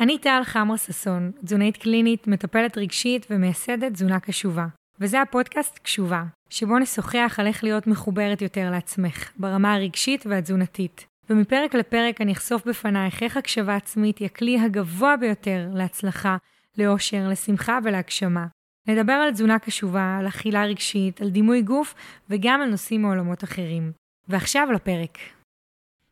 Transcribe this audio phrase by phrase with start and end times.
[0.00, 4.66] אני טל חמרה ששון, תזונאית קלינית, מטפלת רגשית ומייסדת תזונה קשובה.
[5.00, 11.06] וזה הפודקאסט קשובה, שבו נשוחח על איך להיות מחוברת יותר לעצמך, ברמה הרגשית והתזונתית.
[11.30, 16.36] ומפרק לפרק אני אחשוף בפנייך איך הקשבה עצמית היא הכלי הגבוה ביותר להצלחה,
[16.78, 18.46] לאושר, לשמחה ולהגשמה.
[18.88, 21.94] נדבר על תזונה קשובה, על אכילה רגשית, על דימוי גוף
[22.30, 23.92] וגם על נושאים מעולמות אחרים.
[24.28, 25.18] ועכשיו לפרק.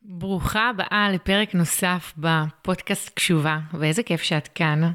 [0.05, 4.91] ברוכה הבאה לפרק נוסף בפודקאסט קשובה, ואיזה כיף שאת כאן.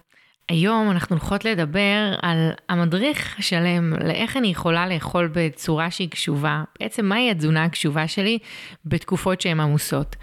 [0.49, 7.07] היום אנחנו הולכות לדבר על המדריך השלם לאיך אני יכולה לאכול בצורה שהיא קשובה, בעצם
[7.07, 8.39] מהי התזונה הקשובה שלי
[8.85, 10.17] בתקופות שהן עמוסות.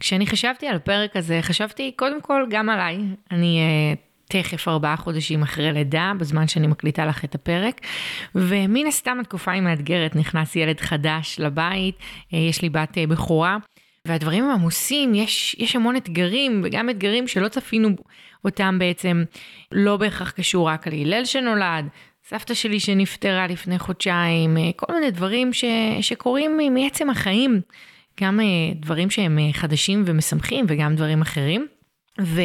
[0.00, 2.98] כשאני חשבתי על הפרק הזה, חשבתי קודם כל גם עליי.
[3.30, 3.60] אני
[3.94, 3.98] uh,
[4.28, 7.80] תכף ארבעה חודשים אחרי לידה, בזמן שאני מקליטה לך את הפרק,
[8.34, 13.56] ומן הסתם התקופה היא מאתגרת, נכנס ילד חדש לבית, uh, יש לי בת uh, בכורה.
[14.08, 17.88] והדברים עמוסים, יש, יש המון אתגרים, וגם אתגרים שלא צפינו
[18.44, 19.24] אותם בעצם,
[19.72, 21.88] לא בהכרח קשור רק על הלל שנולד,
[22.28, 25.64] סבתא שלי שנפטרה לפני חודשיים, אה, כל מיני דברים ש,
[26.00, 27.60] שקורים מעצם החיים,
[28.20, 28.44] גם אה,
[28.74, 31.66] דברים שהם אה, חדשים ומשמחים וגם דברים אחרים.
[32.20, 32.40] ו...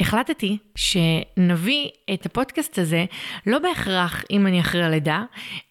[0.00, 3.04] החלטתי שנביא את הפודקאסט הזה
[3.46, 5.22] לא בהכרח אם אני אחרי הלידה,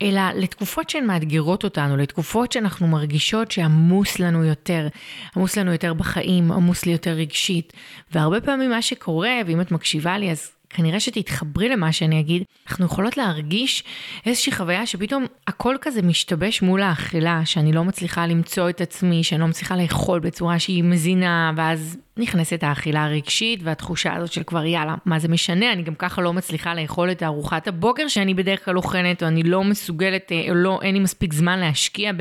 [0.01, 4.87] אלא לתקופות שהן מאתגרות אותנו, לתקופות שאנחנו מרגישות שעמוס לנו יותר,
[5.35, 7.73] עמוס לנו יותר בחיים, עמוס לי יותר רגשית.
[8.11, 12.85] והרבה פעמים מה שקורה, ואם את מקשיבה לי אז כנראה שתתחברי למה שאני אגיד, אנחנו
[12.85, 13.83] יכולות להרגיש
[14.25, 19.41] איזושהי חוויה שפתאום הכל כזה משתבש מול האכילה, שאני לא מצליחה למצוא את עצמי, שאני
[19.41, 24.95] לא מצליחה לאכול בצורה שהיא מזינה, ואז נכנסת האכילה הרגשית והתחושה הזאת של כבר יאללה,
[25.05, 28.77] מה זה משנה, אני גם ככה לא מצליחה לאכול את ארוחת הבוקר שאני בדרך כלל
[28.77, 32.11] אוכנת, או אני לא מסוגלת, אה, או לא, אין לי מספיק זמן להשקיע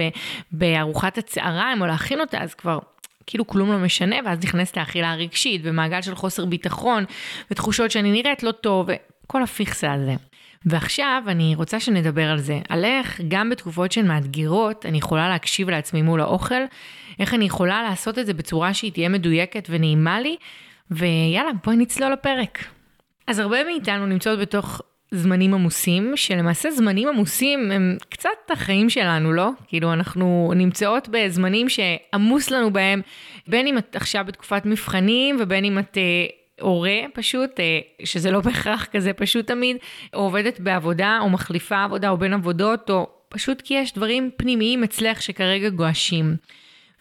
[0.52, 2.78] בארוחת הצהריים, או להכין אותה, אז כבר
[3.26, 7.04] כאילו כלום לא משנה, ואז נכנסת לאכילה הרגשית, ומעגל של חוסר ביטחון,
[7.50, 8.88] ותחושות שאני נראית לא טוב,
[9.26, 10.14] וכל הפיכסה הזה.
[10.66, 15.70] ועכשיו אני רוצה שנדבר על זה, על איך גם בתקופות שהן מאתגרות, אני יכולה להקשיב
[15.70, 16.62] לעצמי מול האוכל,
[17.18, 20.36] איך אני יכולה לעשות את זה בצורה שהיא תהיה מדויקת ונעימה לי,
[20.90, 22.64] ויאללה, בואי נצלול לפרק.
[23.26, 29.48] אז הרבה מאיתנו נמצאות בתוך זמנים עמוסים, שלמעשה זמנים עמוסים הם קצת החיים שלנו, לא?
[29.66, 33.00] כאילו אנחנו נמצאות בזמנים שעמוס לנו בהם,
[33.46, 35.98] בין אם את עכשיו בתקופת מבחנים ובין אם את...
[35.98, 36.26] אה,
[36.60, 39.76] הורה פשוט, אה, שזה לא בהכרח כזה פשוט תמיד,
[40.14, 44.84] או עובדת בעבודה, או מחליפה עבודה, או בין עבודות, או פשוט כי יש דברים פנימיים
[44.84, 46.36] אצלך שכרגע גועשים.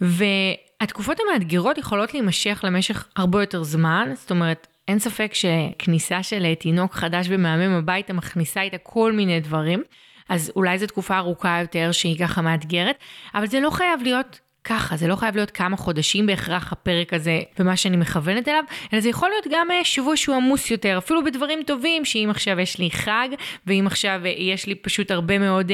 [0.01, 6.93] והתקופות המאתגרות יכולות להימשך למשך הרבה יותר זמן, זאת אומרת, אין ספק שכניסה של תינוק
[6.93, 9.83] חדש ומהמם הביתה מכניסה איתה כל מיני דברים,
[10.29, 12.95] אז אולי זו תקופה ארוכה יותר שהיא ככה מאתגרת,
[13.35, 17.39] אבל זה לא חייב להיות ככה, זה לא חייב להיות כמה חודשים בהכרח הפרק הזה
[17.59, 21.23] ומה שאני מכוונת אליו, אלא זה יכול להיות גם אה, שבוע שהוא עמוס יותר, אפילו
[21.23, 23.29] בדברים טובים, שאם עכשיו יש לי חג,
[23.67, 25.71] ואם עכשיו אה, יש לי פשוט הרבה מאוד...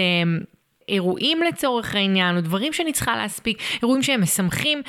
[0.90, 4.82] אירועים לצורך העניין, או דברים שאני צריכה להספיק, אירועים שהם משמחים,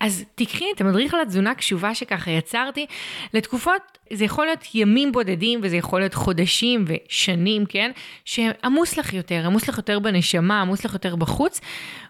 [0.00, 2.86] אז תקחי את המדריך לתזונה קשובה שככה יצרתי
[3.34, 7.90] לתקופות זה יכול להיות ימים בודדים וזה יכול להיות חודשים ושנים, כן?
[8.24, 11.60] שעמוס לך יותר, עמוס לך יותר בנשמה, עמוס לך יותר בחוץ,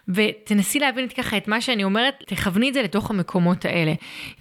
[0.09, 3.93] ותנסי להבין את ככה את מה שאני אומרת, תכווני את זה לתוך המקומות האלה.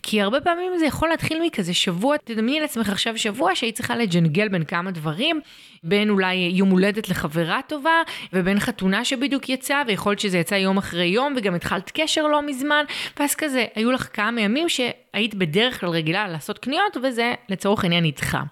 [0.02, 4.48] כי הרבה פעמים זה יכול להתחיל מכזה שבוע, תדמייני לעצמך עכשיו שבוע שהיית צריכה לג'נגל
[4.48, 5.40] בין כמה דברים,
[5.82, 8.02] בין אולי יום הולדת לחברה טובה,
[8.32, 12.42] ובין חתונה שבדיוק יצאה, ויכול להיות שזה יצא יום אחרי יום, וגם התחלת קשר לא
[12.42, 12.84] מזמן,
[13.20, 14.68] ואז כזה, היו לך כמה ימים
[15.12, 18.42] שהיית בדרך כלל רגילה לעשות קניות, וזה לצורך העניין נדחה.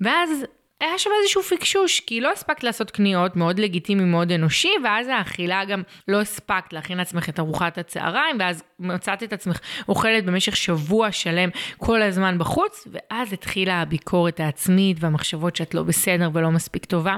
[0.00, 0.44] ואז
[0.80, 5.64] היה שם איזשהו פיקשוש, כי לא הספקת לעשות קניות, מאוד לגיטימי, מאוד אנושי, ואז האכילה
[5.64, 11.12] גם לא הספקת להכין לעצמך את ארוחת הצהריים, ואז מצאת את עצמך אוכלת במשך שבוע
[11.12, 17.16] שלם כל הזמן בחוץ, ואז התחילה הביקורת העצמית והמחשבות שאת לא בסדר ולא מספיק טובה,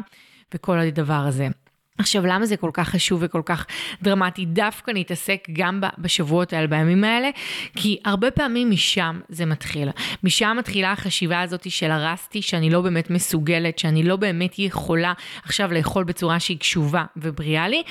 [0.55, 1.49] וכל הדבר הזה.
[2.01, 3.67] עכשיו, למה זה כל כך חשוב וכל כך
[4.03, 7.31] דרמטי דווקא להתעסק גם בשבועות האלה, בימים האלה?
[7.77, 9.89] כי הרבה פעמים משם זה מתחיל.
[10.25, 15.13] משם מתחילה החשיבה הזאת של הרסתי, שאני לא באמת מסוגלת, שאני לא באמת יכולה
[15.45, 17.83] עכשיו לאכול בצורה שהיא קשובה ובריאה לי,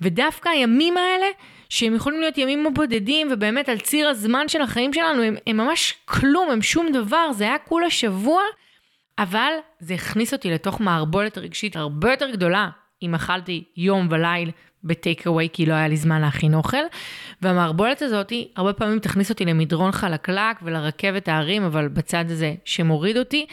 [0.00, 1.26] ודווקא הימים האלה,
[1.68, 5.94] שהם יכולים להיות ימים בודדים, ובאמת על ציר הזמן של החיים שלנו, הם, הם ממש
[6.04, 8.42] כלום, הם שום דבר, זה היה כולה שבוע,
[9.18, 12.68] אבל זה הכניס אותי לתוך מערבולת רגשית הרבה יותר גדולה
[13.02, 14.50] אם אכלתי יום וליל
[14.84, 16.76] בטייק אווי כי לא היה לי זמן להכין אוכל.
[17.42, 23.46] והמערבולת הזאת הרבה פעמים תכניס אותי למדרון חלקלק ולרכבת ההרים, אבל בצד הזה שמוריד אותי,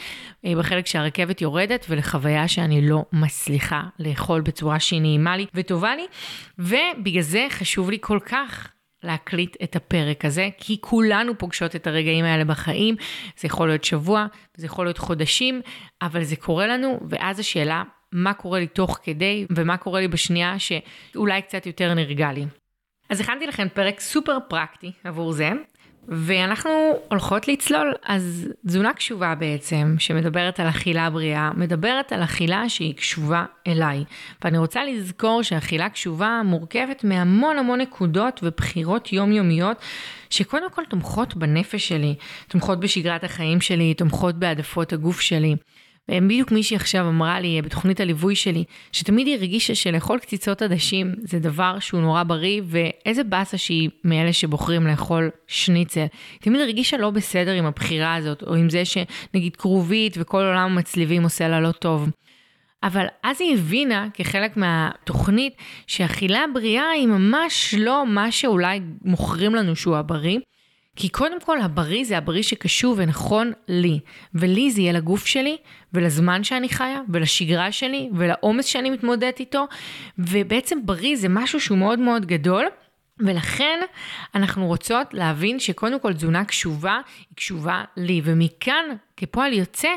[0.44, 6.06] אה, בחלק שהרכבת יורדת ולחוויה שאני לא מצליחה לאכול בצורה שהיא נעימה לי וטובה לי.
[6.58, 8.68] ובגלל זה חשוב לי כל כך
[9.02, 12.96] להקליט את הפרק הזה, כי כולנו פוגשות את הרגעים האלה בחיים.
[13.38, 14.26] זה יכול להיות שבוע,
[14.56, 15.60] זה יכול להיות חודשים,
[16.02, 17.82] אבל זה קורה לנו, ואז השאלה,
[18.12, 22.44] מה קורה לי תוך כדי, ומה קורה לי בשנייה שאולי קצת יותר נרגע לי.
[23.10, 25.50] אז הכנתי לכם פרק סופר פרקטי עבור זה,
[26.08, 26.70] ואנחנו
[27.08, 33.44] הולכות לצלול, אז תזונה קשובה בעצם, שמדברת על אכילה בריאה, מדברת על אכילה שהיא קשובה
[33.66, 34.04] אליי.
[34.44, 39.76] ואני רוצה לזכור שאכילה קשובה מורכבת מהמון המון נקודות ובחירות יומיומיות,
[40.30, 42.14] שקודם כל תומכות בנפש שלי,
[42.48, 45.56] תומכות בשגרת החיים שלי, תומכות בהעדפות הגוף שלי.
[46.10, 51.38] בדיוק מישהי עכשיו אמרה לי בתוכנית הליווי שלי, שתמיד היא הרגישה שלאכול קציצות עדשים זה
[51.38, 56.06] דבר שהוא נורא בריא, ואיזה באסה שהיא מאלה שבוחרים לאכול שניצל.
[56.40, 61.22] תמיד הרגישה לא בסדר עם הבחירה הזאת, או עם זה שנגיד כרובית וכל עולם המצליבים
[61.22, 62.10] עושה לה לא טוב.
[62.82, 65.52] אבל אז היא הבינה, כחלק מהתוכנית,
[65.86, 70.38] שאכילה בריאה היא ממש לא מה שאולי מוכרים לנו שהוא הבריא,
[70.96, 74.00] כי קודם כל הבריא זה הבריא שקשור ונכון לי,
[74.34, 75.56] ולי זה יהיה לגוף שלי,
[75.92, 79.66] ולזמן שאני חיה, ולשגרה שלי, ולעומס שאני מתמודדת איתו,
[80.18, 82.64] ובעצם בריא זה משהו שהוא מאוד מאוד גדול.
[83.20, 83.80] ולכן
[84.34, 88.84] אנחנו רוצות להבין שקודם כל תזונה קשובה היא קשובה לי, ומכאן
[89.16, 89.88] כפועל יוצא,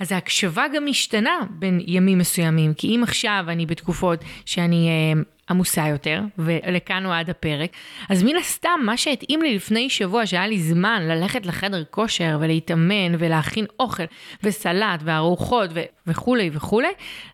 [0.00, 5.88] אז ההקשבה גם משתנה בין ימים מסוימים, כי אם עכשיו אני בתקופות שאני אה, עמוסה
[5.88, 7.70] יותר, ולכאן הוא עד הפרק,
[8.08, 13.14] אז מן הסתם מה שהתאים לי לפני שבוע, שהיה לי זמן ללכת לחדר כושר ולהתאמן
[13.18, 14.02] ולהכין אוכל
[14.42, 16.92] וסלט וארוחות ו- וכולי וכולי,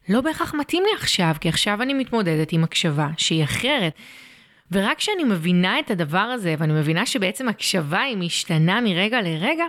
[0.09, 3.93] לא בהכרח מתאים לי עכשיו, כי עכשיו אני מתמודדת עם הקשבה שהיא אחרת.
[4.75, 9.65] ורק כשאני מבינה את הדבר הזה, ואני מבינה שבעצם הקשבה היא משתנה מרגע לרגע,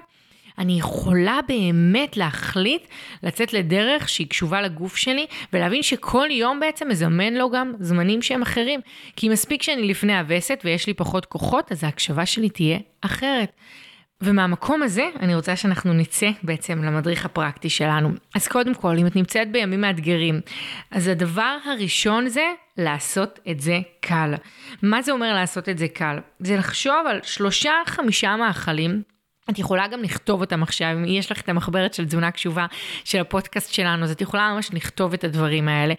[0.57, 2.87] אני יכולה באמת להחליט
[3.23, 8.41] לצאת לדרך שהיא קשובה לגוף שלי, ולהבין שכל יום בעצם מזמן לו גם זמנים שהם
[8.41, 8.79] אחרים.
[9.15, 13.51] כי מספיק שאני לפני הווסת ויש לי פחות כוחות, אז ההקשבה שלי תהיה אחרת.
[14.25, 18.09] ומהמקום הזה אני רוצה שאנחנו נצא בעצם למדריך הפרקטי שלנו.
[18.35, 20.41] אז קודם כל, אם את נמצאת בימים מאתגרים,
[20.91, 22.45] אז הדבר הראשון זה
[22.77, 24.33] לעשות את זה קל.
[24.81, 26.19] מה זה אומר לעשות את זה קל?
[26.39, 29.01] זה לחשוב על שלושה חמישה מאכלים
[29.49, 32.65] את יכולה גם לכתוב אותם עכשיו, אם יש לך את המחברת של תזונה קשובה
[33.03, 35.93] של הפודקאסט שלנו, אז את יכולה ממש לכתוב את הדברים האלה.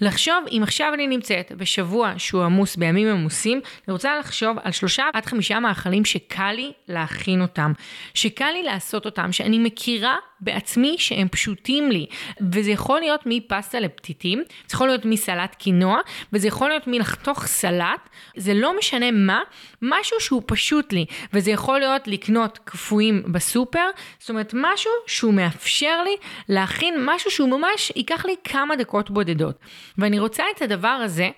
[0.00, 5.04] לחשוב, אם עכשיו אני נמצאת בשבוע שהוא עמוס, בימים עמוסים, אני רוצה לחשוב על שלושה
[5.12, 7.72] עד חמישה מאכלים שקל לי להכין אותם,
[8.14, 12.06] שקל לי לעשות אותם, שאני מכירה בעצמי שהם פשוטים לי,
[12.52, 15.98] וזה יכול להיות מפסטה לפתיתים, זה יכול להיות מסלט קינוע,
[16.32, 19.40] וזה יכול להיות מלחתוך סלט, זה לא משנה מה,
[19.82, 26.02] משהו שהוא פשוט לי, וזה יכול להיות לקנות קפואים בסופר, זאת אומרת משהו שהוא מאפשר
[26.02, 26.16] לי
[26.48, 29.58] להכין משהו שהוא ממש ייקח לי כמה דקות בודדות.
[29.98, 31.30] ואני רוצה את הדבר הזה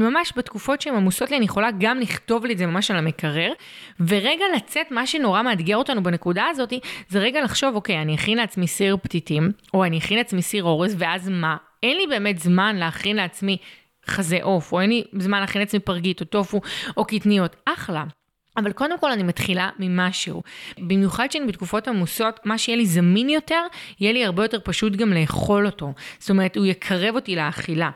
[0.00, 3.52] ממש בתקופות שהן עמוסות לי, אני יכולה גם לכתוב לי את זה ממש על המקרר,
[4.00, 6.72] ורגע לצאת, מה שנורא מאתגר אותנו בנקודה הזאת,
[7.08, 10.96] זה רגע לחשוב, אוקיי, אני אכין לעצמי סיר פתיתים, או אני אכין לעצמי סיר אורז,
[10.98, 11.56] ואז מה?
[11.82, 13.56] אין לי באמת זמן להכין לעצמי
[14.06, 16.60] חזה עוף, או אין לי זמן להכין לעצמי פרגית, או טופו,
[16.96, 18.04] או קטניות, אחלה.
[18.56, 20.42] אבל קודם כל אני מתחילה ממשהו.
[20.78, 23.62] במיוחד שאני בתקופות עמוסות, מה שיהיה לי זמין יותר,
[24.00, 25.92] יהיה לי הרבה יותר פשוט גם לאכול אותו.
[26.18, 27.90] זאת אומרת, הוא יקרב אותי לאכילה.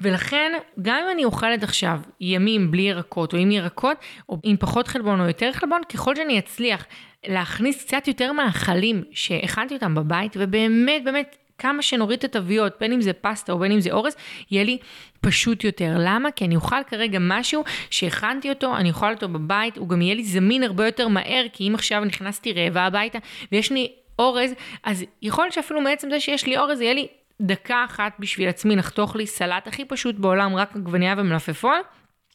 [0.00, 0.52] ולכן,
[0.82, 3.96] גם אם אני אוכלת עכשיו ימים בלי ירקות, או עם ירקות,
[4.28, 6.86] או עם פחות חלבון או יותר חלבון, ככל שאני אצליח
[7.26, 13.00] להכניס קצת יותר מאכלים שהכנתי אותם בבית, ובאמת, באמת, כמה שנוריד את התוויות, בין אם
[13.00, 14.16] זה פסטה או בין אם זה אורז,
[14.50, 14.78] יהיה לי
[15.20, 15.96] פשוט יותר.
[15.98, 16.30] למה?
[16.30, 20.24] כי אני אוכל כרגע משהו שהכנתי אותו, אני אוכל אותו בבית, הוא גם יהיה לי
[20.24, 23.18] זמין הרבה יותר מהר, כי אם עכשיו נכנסתי רעבה הביתה
[23.52, 27.06] ויש לי אורז, אז יכול להיות שאפילו מעצם זה שיש לי אורז, יהיה לי
[27.40, 31.80] דקה אחת בשביל עצמי לחתוך לי סלט הכי פשוט בעולם, רק עגבנייה ומלפפון.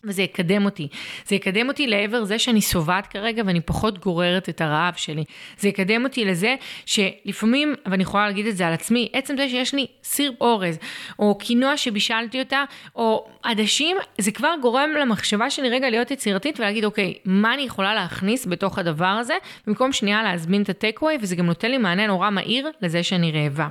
[0.03, 0.87] וזה יקדם אותי.
[1.25, 5.23] זה יקדם אותי לעבר זה שאני שובעת כרגע ואני פחות גוררת את הרעב שלי.
[5.57, 6.55] זה יקדם אותי לזה
[6.85, 10.79] שלפעמים, ואני יכולה להגיד את זה על עצמי, עצם זה שיש לי סיר אורז,
[11.19, 12.63] או קינוע שבישלתי אותה,
[12.95, 17.93] או עדשים, זה כבר גורם למחשבה שלי רגע להיות יצירתית ולהגיד, אוקיי, מה אני יכולה
[17.93, 19.33] להכניס בתוך הדבר הזה,
[19.67, 23.67] במקום שנייה להזמין את הטקווי, וזה גם נותן לי מענה נורא מהיר לזה שאני רעבה.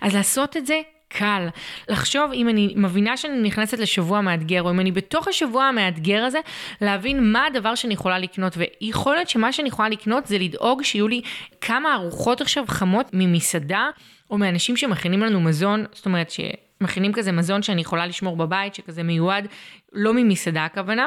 [0.00, 1.48] אז לעשות את זה קל.
[1.88, 6.38] לחשוב אם אני מבינה שאני נכנסת לשבוע מאתגר, או אם אני בתוך השבוע המאתגר הזה,
[6.80, 8.56] להבין מה הדבר שאני יכולה לקנות.
[8.56, 11.20] ויכול להיות שמה שאני יכולה לקנות זה לדאוג שיהיו לי
[11.60, 13.88] כמה ארוחות עכשיו חמות ממסעדה,
[14.30, 19.02] או מאנשים שמכינים לנו מזון, זאת אומרת שמכינים כזה מזון שאני יכולה לשמור בבית, שכזה
[19.02, 19.48] מיועד,
[19.92, 21.06] לא ממסעדה הכוונה.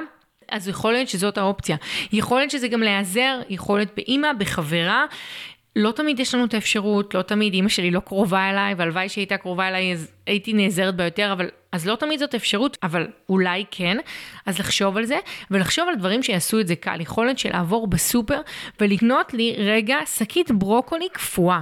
[0.52, 1.76] אז יכול להיות שזאת האופציה.
[2.12, 5.06] יכול להיות שזה גם להיעזר, יכול להיות באימא, בחברה,
[5.76, 9.22] לא תמיד יש לנו את האפשרות, לא תמיד אימא שלי לא קרובה אליי, והלוואי שהיא
[9.22, 13.08] הייתה קרובה אליי אז הייתי נעזרת בה יותר, אבל אז לא תמיד זאת אפשרות, אבל
[13.30, 13.98] אולי כן.
[14.46, 15.18] אז לחשוב על זה,
[15.52, 17.02] ולחשוב על דברים שיעשו את זה קל.
[17.02, 18.42] יכולת של לעבור בסופר
[18.82, 21.62] ולקנות לי רגע שקית ברוקולי קפואה.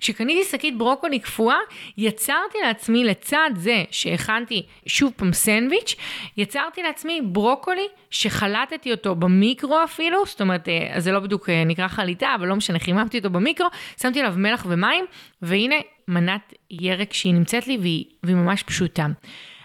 [0.00, 1.56] כשקניתי שקית ברוקולי קפואה,
[1.96, 5.94] יצרתי לעצמי לצד זה שהכנתי שוב פעם סנדוויץ',
[6.36, 11.88] יצרתי לעצמי ברוקולי שחלטתי אותו במיקרו אפילו, זאת אומרת, אה, זה לא בדיוק אה, נקרא
[11.88, 13.66] חליטה, אבל לא משנה, חיממתי אותו במיקרו,
[14.02, 15.04] שמתי עליו מלח ומים,
[15.42, 15.76] והנה
[16.08, 19.06] מנת ירק שהיא נמצאת לי והיא, והיא ממש פשוטה.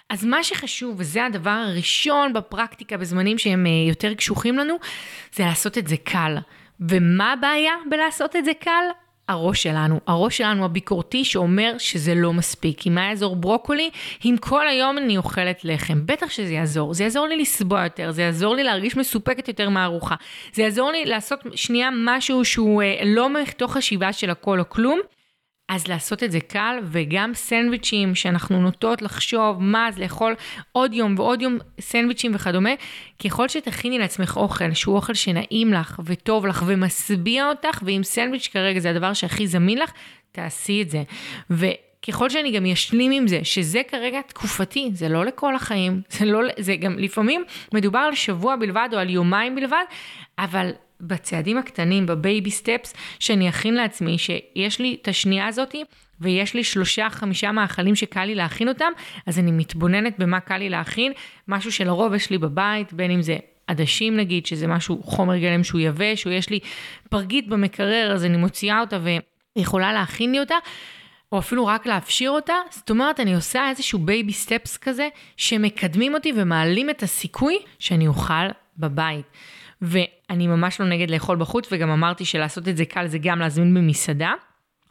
[0.10, 4.76] אז מה שחשוב, וזה הדבר הראשון בפרקטיקה בזמנים שהם אה, יותר קשוחים לנו,
[5.34, 6.38] זה לעשות את זה קל.
[6.80, 8.84] ומה הבעיה בלעשות את זה קל?
[9.28, 12.88] הראש שלנו, הראש שלנו הביקורתי שאומר שזה לא מספיק.
[12.88, 13.90] אם היה יעזור ברוקולי,
[14.26, 16.94] אם כל היום אני אוכלת לחם, בטח שזה יעזור.
[16.94, 20.16] זה יעזור לי לסבוע יותר, זה יעזור לי להרגיש מסופקת יותר מהארוחה.
[20.54, 25.00] זה יעזור לי לעשות שנייה משהו שהוא אה, לא מתוך חשיבה של הכל או כלום.
[25.74, 30.36] אז לעשות את זה קל, וגם סנדוויצ'ים שאנחנו נוטות לחשוב מה זה לאכול
[30.72, 32.70] עוד יום ועוד יום סנדוויצ'ים וכדומה,
[33.26, 38.80] ככל שתכיני לעצמך אוכל שהוא אוכל שנעים לך וטוב לך ומשביע אותך, ואם סנדוויץ' כרגע
[38.80, 39.92] זה הדבר שהכי זמין לך,
[40.32, 41.04] תעשי את זה.
[41.50, 41.66] ו...
[42.08, 46.40] ככל שאני גם אשלים עם זה, שזה כרגע תקופתי, זה לא לכל החיים, זה לא,
[46.60, 49.84] זה גם לפעמים מדובר על שבוע בלבד או על יומיים בלבד,
[50.40, 50.72] אבל
[51.08, 55.84] בצעדים הקטנים, בבייבי סטפס, שאני אכין לעצמי, שיש לי את השנייה הזאתי,
[56.22, 58.92] ויש לי שלושה, חמישה מאכלים שקל לי להכין אותם,
[59.26, 61.12] אז אני מתבוננת במה קל לי להכין,
[61.48, 65.82] משהו שלרוב יש לי בבית, בין אם זה עדשים נגיד, שזה משהו, חומר גלם שהוא
[65.82, 66.60] יבש, או יש לי
[67.10, 69.00] פרגית במקרר, אז אני מוציאה אותה
[69.56, 70.56] ויכולה להכין לי אותה.
[71.32, 75.08] או אפילו רק להפשיר אותה, זאת אומרת, אני עושה איזשהו baby steps כזה,
[75.38, 79.26] שמקדמים אותי ומעלים את הסיכוי שאני אוכל בבית.
[79.84, 83.74] ואני ממש לא נגד לאכול בחוץ, וגם אמרתי שלעשות את זה קל זה גם להזמין
[83.74, 84.34] במסעדה,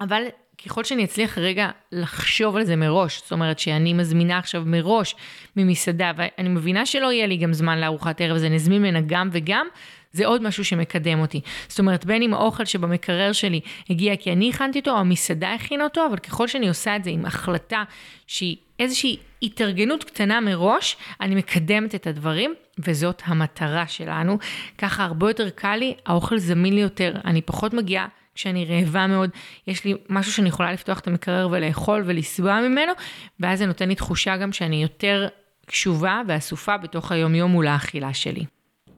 [0.00, 0.22] אבל
[0.66, 5.14] ככל שאני אצליח רגע לחשוב על זה מראש, זאת אומרת שאני מזמינה עכשיו מראש
[5.56, 9.28] ממסעדה, ואני מבינה שלא יהיה לי גם זמן לארוחת ערב, אז אני אזמין ממנה גם
[9.32, 9.66] וגם,
[10.12, 11.40] זה עוד משהו שמקדם אותי.
[11.68, 15.84] זאת אומרת, בין אם האוכל שבמקרר שלי הגיע כי אני הכנתי אותו, או המסעדה הכינה
[15.84, 17.82] אותו, אבל ככל שאני עושה את זה עם החלטה
[18.26, 24.38] שהיא איזושהי התארגנות קטנה מראש, אני מקדמת את הדברים, וזאת המטרה שלנו.
[24.78, 29.30] ככה הרבה יותר קל לי, האוכל זמין לי יותר, אני פחות מגיעה כשאני רעבה מאוד,
[29.66, 32.92] יש לי משהו שאני יכולה לפתוח את המקרר ולאכול ולשבוע ממנו,
[33.40, 35.28] ואז זה נותן לי תחושה גם שאני יותר
[35.66, 38.44] קשובה ואסופה בתוך היומיום מול האכילה שלי.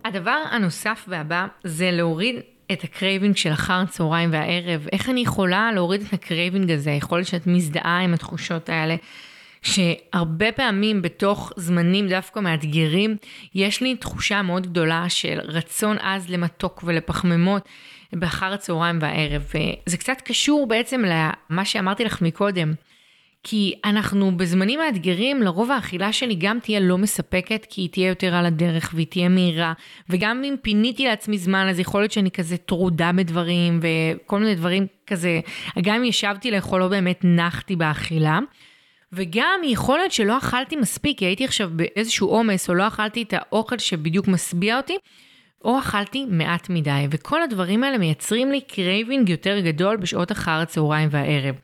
[0.05, 2.37] הדבר הנוסף והבא זה להוריד
[2.73, 4.87] את ה craving של אחר הצהריים והערב.
[4.93, 6.91] איך אני יכולה להוריד את ה craving הזה?
[6.91, 8.97] יכול להיות שאת מזדהה עם התחושות האלה.
[9.63, 13.17] שהרבה פעמים בתוך זמנים דווקא מאתגרים,
[13.55, 17.69] יש לי תחושה מאוד גדולה של רצון עז למתוק ולפחמימות
[18.13, 19.43] באחר הצהריים והערב.
[19.87, 22.75] וזה קצת קשור בעצם למה שאמרתי לך מקודם.
[23.45, 28.35] כי אנחנו בזמנים מאתגרים, לרוב האכילה שלי גם תהיה לא מספקת, כי היא תהיה יותר
[28.35, 29.73] על הדרך והיא תהיה מהירה.
[30.09, 34.87] וגם אם פיניתי לעצמי זמן, אז יכול להיות שאני כזה טרודה בדברים וכל מיני דברים
[35.07, 35.41] כזה,
[35.83, 38.39] גם אם ישבתי לאכול לא באמת נחתי באכילה.
[39.13, 43.35] וגם יכול להיות שלא אכלתי מספיק, כי הייתי עכשיו באיזשהו עומס, או לא אכלתי את
[43.37, 44.97] האוכל שבדיוק משביע אותי,
[45.65, 51.09] או אכלתי מעט מדי, וכל הדברים האלה מייצרים לי craving יותר גדול בשעות אחר הצהריים
[51.13, 51.55] והערב.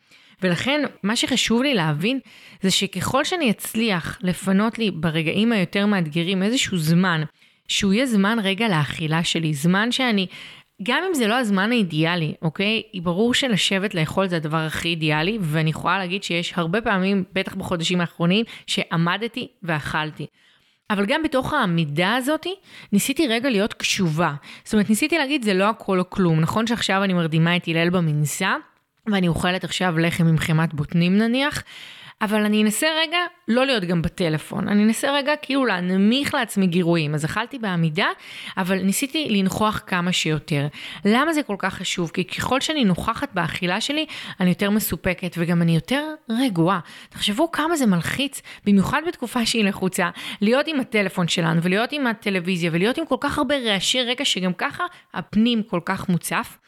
[0.43, 2.19] ולכן, מה שחשוב לי להבין,
[2.63, 7.23] זה שככל שאני אצליח לפנות לי ברגעים היותר מאתגרים איזשהו זמן,
[7.69, 10.27] שהוא יהיה זמן רגע לאכילה שלי, זמן שאני
[10.83, 12.83] גם אם זה לא הזמן האידיאלי, אוקיי?
[13.03, 18.01] ברור שלשבת לאכול זה הדבר הכי אידיאלי, ואני יכולה להגיד שיש הרבה פעמים, בטח בחודשים
[18.01, 20.27] האחרונים, שעמדתי ואכלתי.
[20.91, 22.47] אבל גם בתוך העמידה הזאת,
[22.93, 24.35] ניסיתי רגע להיות קשובה.
[24.65, 26.41] זאת אומרת, ניסיתי להגיד, זה לא הכל או כלום.
[26.41, 28.55] נכון שעכשיו אני מרדימה את הלל במנסה,
[29.07, 31.63] ואני אוכלת עכשיו לחם עם חמת בוטנים נניח,
[32.23, 37.15] אבל אני אנסה רגע לא להיות גם בטלפון, אני אנסה רגע כאילו להנמיך לעצמי גירויים.
[37.15, 38.07] אז אכלתי בעמידה,
[38.57, 40.67] אבל ניסיתי לנכוח כמה שיותר.
[41.05, 42.11] למה זה כל כך חשוב?
[42.11, 44.07] כי ככל שאני נוכחת באכילה שלי,
[44.41, 46.81] אני יותר מסופקת וגם אני יותר רגועה.
[47.09, 52.71] תחשבו כמה זה מלחיץ, במיוחד בתקופה שהיא לחוצה, להיות עם הטלפון שלנו ולהיות עם הטלוויזיה
[52.73, 56.59] ולהיות עם כל כך הרבה רעשי רקע שגם ככה הפנים כל כך מוצף.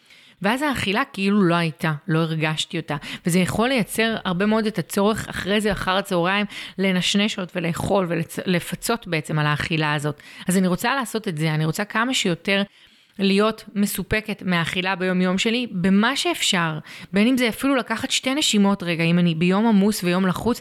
[0.42, 2.96] ואז האכילה כאילו לא הייתה, לא הרגשתי אותה.
[3.26, 6.46] וזה יכול לייצר הרבה מאוד את הצורך אחרי זה, אחר הצהריים,
[6.78, 10.20] לנשנש עוד ולאכול ולפצות בעצם על האכילה הזאת.
[10.48, 12.62] אז אני רוצה לעשות את זה, אני רוצה כמה שיותר...
[13.18, 16.78] להיות מסופקת מהאכילה ביום יום שלי, במה שאפשר,
[17.12, 20.60] בין אם זה אפילו לקחת שתי נשימות רגע, אם אני ביום עמוס ויום לחוץ,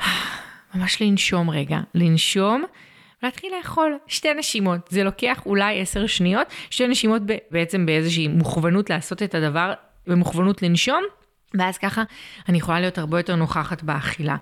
[0.74, 2.64] ממש לנשום רגע, לנשום
[3.22, 4.80] ולהתחיל לאכול שתי נשימות.
[4.88, 9.72] זה לוקח אולי עשר שניות, שתי נשימות בעצם באיזושהי מוכוונות לעשות את הדבר,
[10.06, 11.04] במוכוונות לנשום,
[11.54, 12.02] ואז ככה
[12.48, 14.36] אני יכולה להיות הרבה יותר נוכחת באכילה.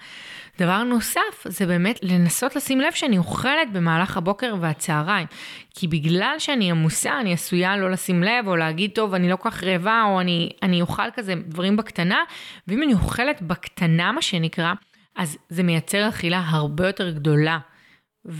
[0.58, 5.26] דבר נוסף זה באמת לנסות לשים לב שאני אוכלת במהלך הבוקר והצהריים.
[5.74, 9.50] כי בגלל שאני עמוסה, אני עשויה לא לשים לב או להגיד, טוב, אני לא כל
[9.50, 12.18] כך רעבה, או אני, אני אוכל כזה דברים בקטנה,
[12.68, 14.72] ואם אני אוכלת בקטנה, מה שנקרא,
[15.16, 17.58] אז זה מייצר אכילה הרבה יותר גדולה.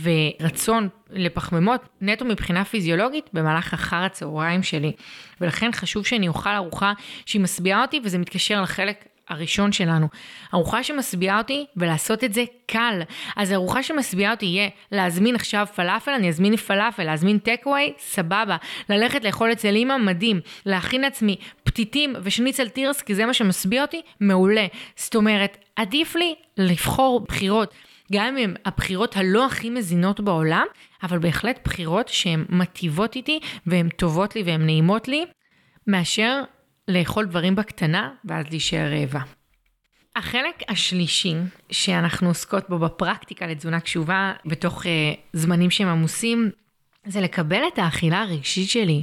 [0.03, 4.93] ורצון לפחמימות נטו מבחינה פיזיולוגית במהלך אחר הצהריים שלי.
[5.41, 6.93] ולכן חשוב שאני אוכל ארוחה
[7.27, 10.09] שהיא משביעה אותי וזה מתקשר לחלק הראשון שלנו.
[10.55, 13.03] ארוחה שמשביעה אותי ולעשות את זה קל.
[13.37, 18.57] אז ארוחה שמשביעה אותי יהיה להזמין עכשיו פלאפל, אני אזמין פלאפל, להזמין טקווי, סבבה.
[18.89, 20.41] ללכת לאכול אצל אימא, מדהים.
[20.67, 24.67] להכין לעצמי פתיתים ושניצל תירס, כי זה מה שמשביע אותי, מעולה.
[24.97, 27.75] זאת אומרת, עדיף לי לבחור בחירות.
[28.13, 30.67] גם אם הן הבחירות הלא הכי מזינות בעולם,
[31.03, 35.25] אבל בהחלט בחירות שהן מטיבות איתי והן טובות לי והן נעימות לי,
[35.87, 36.43] מאשר
[36.89, 39.21] לאכול דברים בקטנה ואז להישאר רעבה.
[40.17, 41.35] החלק השלישי
[41.71, 44.89] שאנחנו עוסקות בו בפרקטיקה לתזונה קשובה בתוך uh,
[45.33, 46.51] זמנים שהם עמוסים,
[47.07, 49.03] זה לקבל את האכילה הרגשית שלי.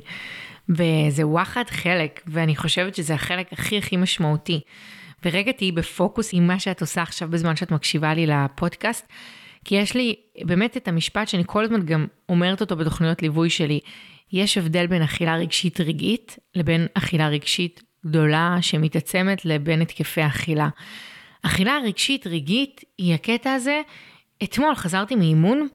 [0.70, 4.62] וזה וואחד חלק, ואני חושבת שזה החלק הכי הכי משמעותי.
[5.26, 9.08] ורגע תהיי בפוקוס עם מה שאת עושה עכשיו בזמן שאת מקשיבה לי לפודקאסט,
[9.66, 13.80] כי יש לי באמת את המשפט שאני כל הזמן גם אומרת אותו בתוכניות ליווי שלי.
[14.32, 20.70] יש הבדל בין אכילה רגשית רגעית לבין אכילה רגשית גדולה שמתעצמת לבין התקפי אכילה.
[21.44, 23.82] אכילה רגשית רגעית היא הקטע הזה.
[24.44, 25.68] אתמול חזרתי מאימון,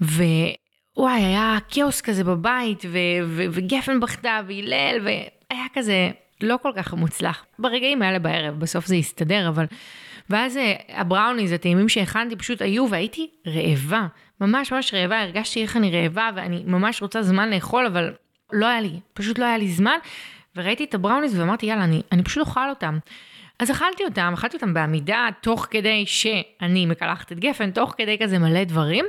[0.00, 0.54] ווואי,
[0.96, 7.44] היה כאוס כזה בבית, ו- ו- וגפן בכתה, והלל, והיה כזה לא כל כך מוצלח.
[7.58, 9.64] ברגעים האלה בערב, בסוף זה יסתדר, אבל...
[10.30, 14.06] ואז אה, הבראוניז, הטעימים שהכנתי פשוט היו, והייתי רעבה.
[14.40, 18.12] ממש ממש רעבה, הרגשתי איך אני רעבה, ואני ממש רוצה זמן לאכול, אבל
[18.52, 19.98] לא היה לי, פשוט לא היה לי זמן.
[20.56, 22.98] וראיתי את הבראוניז ואמרתי, יאללה, אני, אני פשוט אוכל אותם.
[23.58, 28.38] אז אכלתי אותם, אכלתי אותם בעמידה, תוך כדי שאני מקלחת את גפן, תוך כדי כזה
[28.38, 29.04] מלא דברים.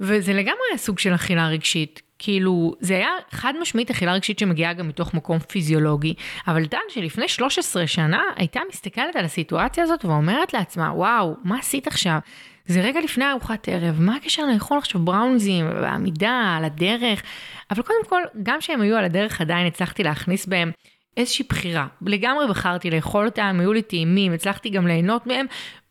[0.00, 2.02] וזה לגמרי סוג של אכילה רגשית.
[2.18, 6.14] כאילו, זה היה חד משמעית אכילה רגשית שמגיעה גם מתוך מקום פיזיולוגי,
[6.46, 11.86] אבל דן שלפני 13 שנה הייתה מסתכלת על הסיטואציה הזאת ואומרת לעצמה, וואו, מה עשית
[11.86, 12.18] עכשיו?
[12.66, 17.22] זה רגע לפני ארוחת ערב, מה הקשר לאכול עכשיו בראונזים, בעמידה, על הדרך?
[17.70, 20.70] אבל קודם כל, גם כשהם היו על הדרך עדיין הצלחתי להכניס בהם
[21.16, 21.86] איזושהי בחירה.
[22.06, 25.46] לגמרי בחרתי לאכול אותם, היו לי טעימים, הצלחתי גם ליהנות מהם,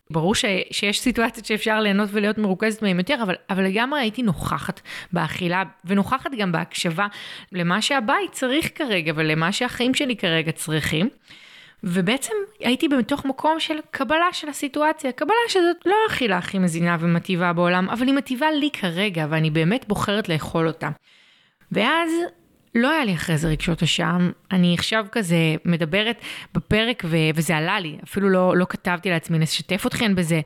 [0.10, 4.82] ברור ש, שיש סיטואציות שאפשר ליהנות ולהיות מרוכזת מהם יותר, אבל, אבל לגמרי הייתי נוכחת
[5.14, 7.08] באכילה, ונוכחת גם בהקשבה
[7.52, 11.10] למה שהבית צריך כרגע, ולמה שהחיים שלי כרגע צריכים.
[11.84, 17.54] ובעצם הייתי בתוך מקום של קבלה של הסיטואציה, קבלה שזאת לא האכילה הכי מזינה ומטיבה
[17.54, 20.90] בעולם, אבל היא מטיבה לי כרגע, ואני באמת בוחרת לאכול אותה.
[21.72, 22.12] ואז
[22.76, 26.22] לא היה לי אחרי זה רגשות אשם, אני עכשיו כזה מדברת
[26.54, 30.42] בפרק ו- וזה עלה לי, אפילו לא, לא כתבתי לעצמי, נשתף אתכן בזה.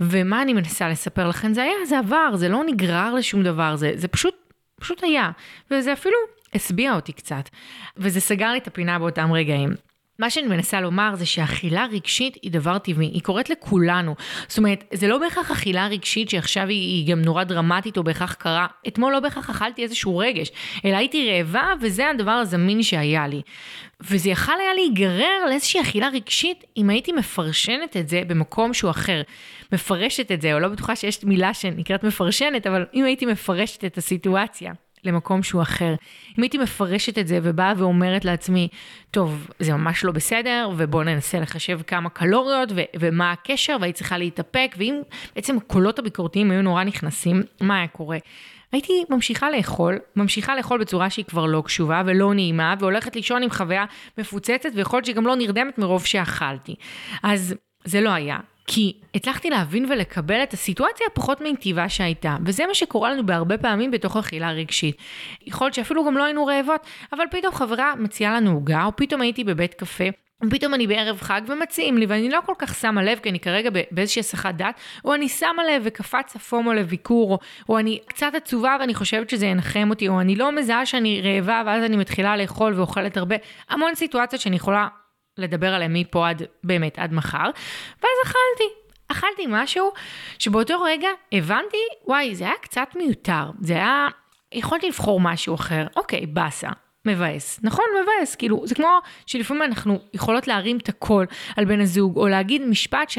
[0.00, 1.54] ומה אני מנסה לספר לכן?
[1.54, 4.34] זה היה, זה עבר, זה לא נגרר לשום דבר, זה, זה פשוט,
[4.80, 5.30] פשוט היה.
[5.70, 6.16] וזה אפילו
[6.54, 7.48] השביע אותי קצת.
[7.96, 9.70] וזה סגר לי את הפינה באותם רגעים.
[10.18, 14.14] מה שאני מנסה לומר זה שאכילה רגשית היא דבר טבעי, היא קורית לכולנו.
[14.48, 18.32] זאת אומרת, זה לא בהכרח אכילה רגשית שעכשיו היא, היא גם נורא דרמטית או בהכרח
[18.34, 18.66] קרה.
[18.88, 20.50] אתמול לא בהכרח אכלתי איזשהו רגש,
[20.84, 23.42] אלא הייתי רעבה וזה הדבר הזמין שהיה לי.
[24.00, 29.22] וזה יכל היה להיגרר לאיזושהי אכילה רגשית אם הייתי מפרשנת את זה במקום שהוא אחר.
[29.72, 33.98] מפרשת את זה, או לא בטוחה שיש מילה שנקראת מפרשנת, אבל אם הייתי מפרשת את
[33.98, 34.72] הסיטואציה.
[35.04, 35.94] למקום שהוא אחר.
[36.38, 38.68] אם הייתי מפרשת את זה ובאה ואומרת לעצמי,
[39.10, 44.18] טוב, זה ממש לא בסדר, ובואו ננסה לחשב כמה קלוריות ו- ומה הקשר, והייתי צריכה
[44.18, 45.00] להתאפק, ואם
[45.34, 48.18] בעצם הקולות הביקורתיים היו נורא נכנסים, מה היה קורה?
[48.72, 53.50] הייתי ממשיכה לאכול, ממשיכה לאכול בצורה שהיא כבר לא קשובה ולא נעימה, והולכת לישון עם
[53.50, 53.84] חוויה
[54.18, 56.74] מפוצצת, ויכול להיות שהיא גם לא נרדמת מרוב שאכלתי.
[57.22, 58.38] אז זה לא היה.
[58.66, 63.90] כי הצלחתי להבין ולקבל את הסיטואציה הפחות מיטיבה שהייתה, וזה מה שקורה לנו בהרבה פעמים
[63.90, 64.96] בתוך אכילה רגשית.
[65.46, 69.20] יכול להיות שאפילו גם לא היינו רעבות, אבל פתאום חברה מציעה לנו עוגה, או פתאום
[69.20, 70.04] הייתי בבית קפה,
[70.50, 73.70] פתאום אני בערב חג ומציעים לי, ואני לא כל כך שמה לב, כי אני כרגע
[73.90, 74.74] באיזושהי הסחת דעת,
[75.04, 79.46] או אני שמה לב וקפץ הפומו לביקור, או, או אני קצת עצובה ואני חושבת שזה
[79.46, 83.36] ינחם אותי, או אני לא מזהה שאני רעבה ואז אני מתחילה לאכול ואוכלת הרבה.
[83.70, 84.88] המון סיטואציות שאני יכולה
[85.38, 87.50] לדבר עליהם מפה עד, באמת, עד מחר.
[88.02, 88.74] ואז אכלתי.
[89.08, 89.92] אכלתי משהו
[90.38, 93.50] שבאותו רגע הבנתי, וואי, זה היה קצת מיותר.
[93.60, 94.08] זה היה,
[94.52, 95.86] יכולתי לבחור משהו אחר.
[95.96, 96.68] אוקיי, באסה.
[97.06, 97.60] מבאס.
[97.62, 98.34] נכון, מבאס.
[98.34, 103.10] כאילו, זה כמו שלפעמים אנחנו יכולות להרים את הקול על בן הזוג, או להגיד משפט
[103.10, 103.18] ש...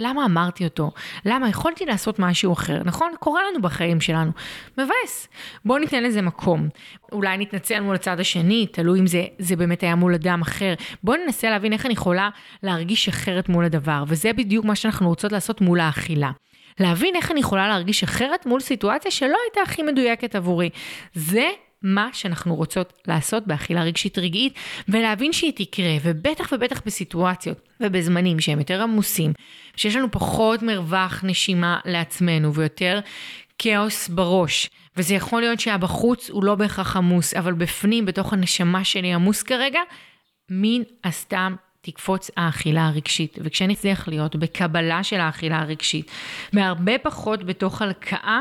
[0.00, 0.90] למה אמרתי אותו?
[1.24, 2.82] למה יכולתי לעשות משהו אחר?
[2.84, 3.12] נכון?
[3.18, 4.30] קורה לנו בחיים שלנו.
[4.78, 5.28] מבאס.
[5.64, 6.68] בואו ניתן לזה מקום.
[7.12, 10.74] אולי נתנצל מול הצד השני, תלוי אם זה, זה באמת היה מול אדם אחר.
[11.02, 12.28] בואו ננסה להבין איך אני יכולה
[12.62, 16.30] להרגיש אחרת מול הדבר, וזה בדיוק מה שאנחנו רוצות לעשות מול האכילה.
[16.80, 20.70] להבין איך אני יכולה להרגיש אחרת מול סיטואציה שלא הייתה הכי מדויקת עבורי.
[21.14, 21.48] זה
[21.86, 24.54] מה שאנחנו רוצות לעשות באכילה רגשית רגעית,
[24.88, 29.32] ולהבין שהיא תקרה, ובטח ובטח בסיטואציות ובזמנים שהם יותר עמוסים,
[29.76, 33.00] שיש לנו פחות מרווח נשימה לעצמנו ויותר
[33.58, 34.70] כאוס בראש.
[34.96, 39.80] וזה יכול להיות שהבחוץ הוא לא בהכרח עמוס, אבל בפנים, בתוך הנשמה שלי עמוס כרגע,
[40.50, 43.38] מן הסתם תקפוץ האכילה הרגשית.
[43.42, 46.10] וכשאני אצליח להיות בקבלה של האכילה הרגשית,
[46.52, 48.40] והרבה פחות בתוך הלקאה,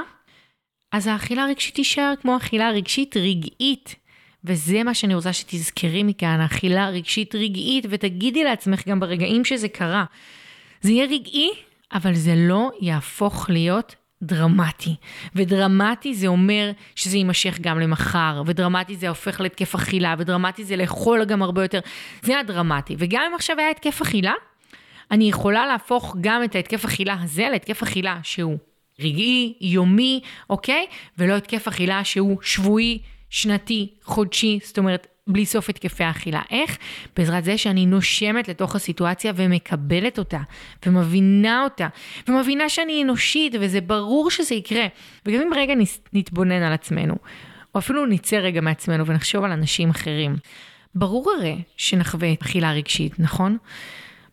[0.92, 3.96] אז האכילה הרגשית תישאר כמו אכילה רגשית רגעית.
[4.46, 10.06] וזה מה שאני רוצה שתזכרי מכאן, אכילה רגשית רגעית, ותגידי לעצמך גם ברגעים שזה קרה.
[10.82, 11.50] זה יהיה רגעי,
[11.94, 14.96] אבל זה לא יהפוך להיות דרמטי.
[15.36, 21.26] ודרמטי זה אומר שזה יימשך גם למחר, ודרמטי זה הופך להתקף אכילה, ודרמטי זה לאכול
[21.26, 21.80] גם הרבה יותר.
[22.22, 22.96] זה הדרמטי.
[23.00, 24.34] וגם אם עכשיו היה התקף אכילה,
[25.12, 28.58] אני יכולה להפוך גם את ההתקף אכילה הזה להתקף אכילה שהוא
[29.00, 30.86] רגעי, יומי, אוקיי?
[31.18, 36.42] ולא התקף אכילה שהוא שבועי, שנתי, חודשי, זאת אומרת, בלי סוף התקפי האכילה.
[36.52, 36.78] איך?
[37.18, 40.40] בעזרת זה שאני נושמת לתוך הסיטואציה ומקבלת אותה,
[40.86, 41.88] ומבינה אותה,
[42.28, 44.86] ומבינה שאני אנושית, וזה ברור שזה יקרה.
[45.26, 45.74] וגם אם רגע
[46.14, 47.16] נתבונן על עצמנו,
[47.76, 50.36] או אפילו נצא רגע מעצמנו ונחשוב על אנשים אחרים,
[50.96, 53.58] ברור הרי שנחווה אכילה רגשית, נכון?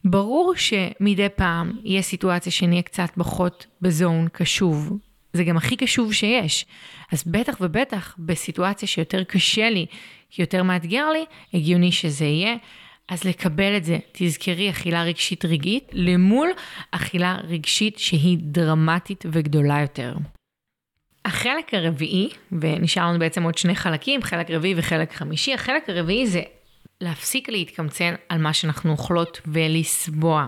[0.04, 4.98] ברור שמדי פעם יהיה סיטואציה שנהיה קצת פחות בזון קשוב.
[5.32, 6.66] זה גם הכי קשוב שיש.
[7.12, 9.86] אז בטח ובטח בסיטואציה שיותר קשה לי,
[10.38, 12.56] יותר מאתגר לי, הגיוני שזה יהיה.
[13.08, 16.48] אז לקבל את זה, תזכרי אכילה רגשית רגעית למול
[16.90, 20.14] אכילה רגשית שהיא דרמטית וגדולה יותר.
[21.24, 26.42] החלק הרביעי, ונשאר לנו בעצם עוד שני חלקים, חלק רביעי וחלק חמישי, החלק הרביעי זה
[27.02, 30.46] להפסיק להתקמצן על מה שאנחנו אוכלות ולסבוע.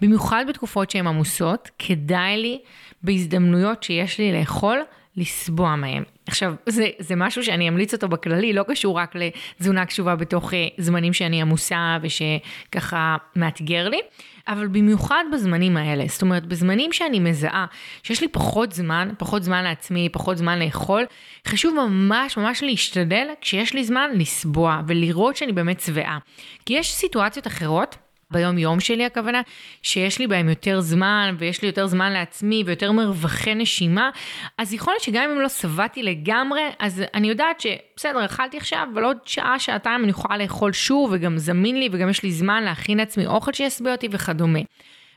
[0.00, 2.58] במיוחד בתקופות שהן עמוסות, כדאי לי
[3.02, 4.82] בהזדמנויות שיש לי לאכול,
[5.16, 6.02] לסבוע מהם.
[6.30, 10.68] עכשיו, זה, זה משהו שאני אמליץ אותו בכללי, לא קשור רק לתזונה קשובה בתוך אה,
[10.78, 14.00] זמנים שאני עמוסה ושככה מאתגר לי,
[14.48, 16.04] אבל במיוחד בזמנים האלה.
[16.08, 17.66] זאת אומרת, בזמנים שאני מזהה
[18.02, 21.04] שיש לי פחות זמן, פחות זמן לעצמי, פחות זמן לאכול,
[21.46, 26.18] חשוב ממש ממש להשתדל כשיש לי זמן לסבוע ולראות שאני באמת שבעה.
[26.66, 27.96] כי יש סיטואציות אחרות,
[28.30, 29.42] ביום יום שלי הכוונה,
[29.82, 34.10] שיש לי בהם יותר זמן ויש לי יותר זמן לעצמי ויותר מרווחי נשימה,
[34.58, 39.04] אז יכול להיות שגם אם לא שבעתי לגמרי, אז אני יודעת שבסדר, אכלתי עכשיו, אבל
[39.04, 42.98] עוד שעה, שעתיים אני יכולה לאכול שוב וגם זמין לי וגם יש לי זמן להכין
[42.98, 44.60] לעצמי אוכל שישביע אותי וכדומה.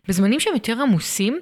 [0.07, 1.39] בזמנים שהם יותר עמוסים,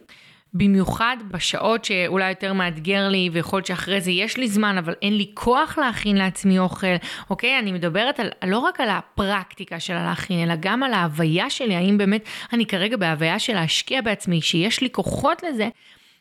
[0.54, 5.18] במיוחד בשעות שאולי יותר מאתגר לי, ויכול להיות שאחרי זה יש לי זמן, אבל אין
[5.18, 6.96] לי כוח להכין לעצמי אוכל,
[7.30, 7.60] אוקיי?
[7.60, 11.98] אני מדברת על, לא רק על הפרקטיקה של הלהכין, אלא גם על ההוויה שלי, האם
[11.98, 15.70] באמת אני כרגע בהוויה של להשקיע בעצמי, שיש לי כוחות לזה.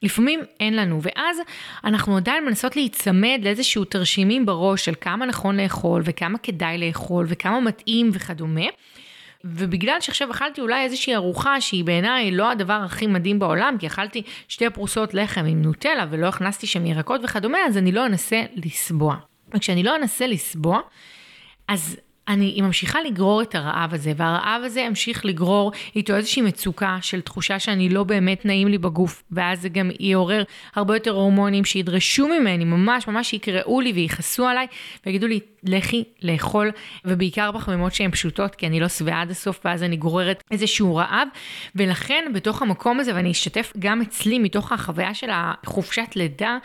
[0.02, 1.38] לפעמים אין לנו, ואז
[1.84, 7.60] אנחנו עדיין מנסות להיצמד לאיזשהו תרשימים בראש של כמה נכון לאכול, וכמה כדאי לאכול, וכמה
[7.60, 8.66] מתאים וכדומה.
[9.44, 14.22] ובגלל שעכשיו אכלתי אולי איזושהי ארוחה שהיא בעיניי לא הדבר הכי מדהים בעולם, כי אכלתי
[14.48, 19.16] שתי פרוסות לחם עם נוטלה ולא הכנסתי שם ירקות וכדומה, אז אני לא אנסה לסבוע.
[19.54, 20.80] וכשאני לא אנסה לסבוע,
[21.68, 21.96] אז
[22.28, 27.58] אני ממשיכה לגרור את הרעב הזה, והרעב הזה ימשיך לגרור איתו איזושהי מצוקה של תחושה
[27.58, 30.42] שאני לא באמת נעים לי בגוף, ואז זה גם יעורר
[30.74, 34.66] הרבה יותר הורמונים שידרשו ממני, ממש ממש יקראו לי ויכעסו עליי,
[35.06, 36.70] ויגידו לי, לכי לאכול,
[37.04, 41.28] ובעיקר בחמימות שהן פשוטות, כי אני לא שבעה עד הסוף, ואז אני גוררת איזשהו רעב,
[41.74, 46.58] ולכן בתוך המקום הזה, ואני אשתף גם אצלי מתוך החוויה של החופשת לידה,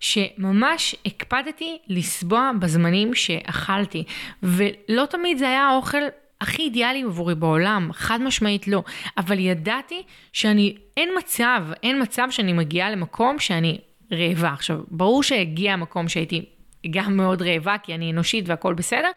[0.00, 4.04] שממש הקפדתי לסבוע בזמנים שאכלתי,
[4.42, 6.02] ולא תמיד זה היה האוכל
[6.40, 8.82] הכי אידיאלי עבורי בעולם, חד משמעית לא,
[9.18, 10.02] אבל ידעתי
[10.32, 13.78] שאני, אין מצב, אין מצב שאני מגיעה למקום שאני
[14.12, 14.52] רעבה.
[14.52, 16.44] עכשיו, ברור שהגיע המקום שהייתי
[16.90, 19.10] גם מאוד רעבה, כי אני אנושית והכל בסדר,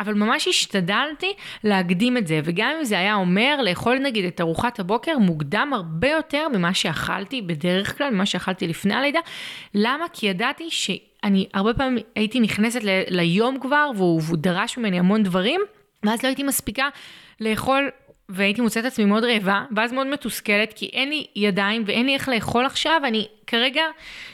[0.00, 1.32] אבל ממש השתדלתי
[1.64, 6.08] להקדים את זה, וגם אם זה היה אומר לאכול נגיד את ארוחת הבוקר מוקדם הרבה
[6.08, 9.20] יותר ממה שאכלתי בדרך כלל, ממה שאכלתי לפני הלידה.
[9.74, 10.04] למה?
[10.12, 15.22] כי ידעתי שאני הרבה פעמים הייתי נכנסת ל- ליום כבר, והוא, והוא דרש ממני המון
[15.22, 15.60] דברים,
[16.02, 16.88] ואז לא הייתי מספיקה
[17.40, 17.90] לאכול
[18.30, 22.28] והייתי מוצאת עצמי מאוד רעבה, ואז מאוד מתוסכלת, כי אין לי ידיים ואין לי איך
[22.28, 23.82] לאכול עכשיו, אני כרגע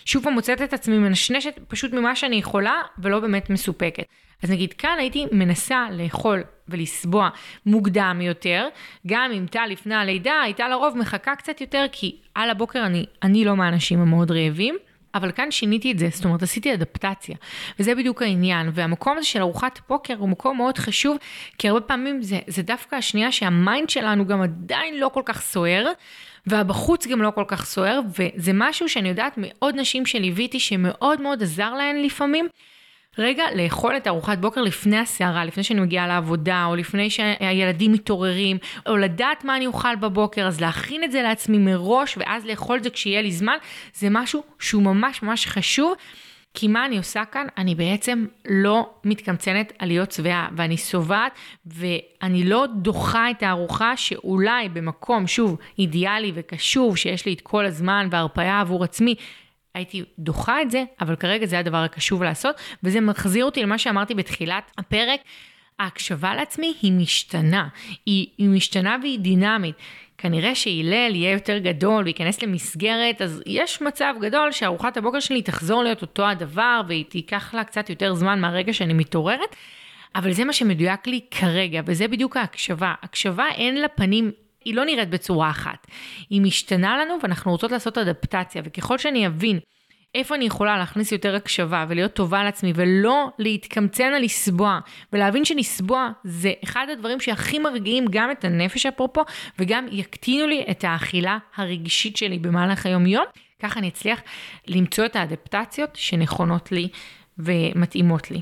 [0.05, 4.05] שוב פעם מוצאת את עצמי מנשנשת פשוט ממה שאני יכולה, ולא באמת מסופקת.
[4.43, 7.29] אז נגיד כאן הייתי מנסה לאכול ולסבוע
[7.67, 8.69] מוקדם יותר,
[9.07, 13.45] גם אם טל לפני הלידה הייתה לרוב מחכה קצת יותר, כי על הבוקר אני, אני
[13.45, 14.77] לא מהאנשים המאוד רעבים.
[15.15, 17.37] אבל כאן שיניתי את זה, זאת אומרת עשיתי אדפטציה,
[17.79, 21.17] וזה בדיוק העניין, והמקום הזה של ארוחת בוקר הוא מקום מאוד חשוב,
[21.59, 25.87] כי הרבה פעמים זה, זה דווקא השנייה שהמיינד שלנו גם עדיין לא כל כך סוער,
[26.47, 31.43] והבחוץ גם לא כל כך סוער, וזה משהו שאני יודעת מעוד נשים שליוויתי שמאוד מאוד
[31.43, 32.49] עזר להן לפעמים.
[33.19, 38.59] רגע, לאכול את ארוחת בוקר לפני הסערה, לפני שאני מגיעה לעבודה, או לפני שהילדים מתעוררים,
[38.87, 42.85] או לדעת מה אני אוכל בבוקר, אז להכין את זה לעצמי מראש, ואז לאכול את
[42.85, 43.57] זה כשיהיה לי זמן,
[43.95, 45.95] זה משהו שהוא ממש ממש חשוב.
[46.59, 47.47] כי מה אני עושה כאן?
[47.59, 51.33] אני בעצם לא מתקמצנת על להיות שבעה, ואני שובעת,
[51.67, 58.09] ואני לא דוחה את הארוחה שאולי במקום, שוב, אידיאלי וקשוב, שיש לי את כל הזמן
[58.11, 59.15] והרפאיה עבור עצמי,
[59.77, 64.15] הייתי דוחה את זה, אבל כרגע זה הדבר הקשוב לעשות, וזה מחזיר אותי למה שאמרתי
[64.15, 65.21] בתחילת הפרק.
[65.79, 67.69] ההקשבה לעצמי היא משתנה,
[68.07, 69.75] היא, היא משתנה והיא דינמית.
[70.19, 75.83] כנראה שהלל יהיה יותר גדול וייכנס למסגרת, אז יש מצב גדול שארוחת הבוקר שלי תחזור
[75.83, 79.57] להיות אותו הדבר והיא תיקח לה קצת יותר זמן מהרגע שאני מתעוררת,
[80.15, 82.95] אבל זה מה שמדויק לי כרגע, וזה בדיוק ההקשבה.
[83.03, 84.31] הקשבה אין לה פנים
[84.67, 85.87] היא לא נראית בצורה אחת.
[86.31, 89.59] היא משתנה לנו ואנחנו רוצות לעשות אדפטציה, וככל שאני אבין
[90.15, 94.79] איפה אני יכולה להכניס יותר הקשבה ולהיות טובה לעצמי ולא להתקמצן על לסבוע
[95.13, 99.23] ולהבין שלסבוע זה אחד הדברים שהכי מרגיעים גם את הנפש אפרופו
[99.59, 103.25] וגם יקטינו לי את האכילה הרגשית שלי במהלך היום יום,
[103.63, 104.21] ככה אני אצליח
[104.67, 106.89] למצוא את האדפטציות שנכונות לי
[107.39, 108.41] ומתאימות לי.